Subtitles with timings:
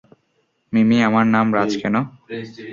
[0.73, 1.95] মিমি, আমার নাম রাজ কেন?